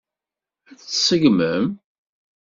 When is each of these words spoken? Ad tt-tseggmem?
Ad 0.69 0.75
tt-tseggmem? 0.77 1.65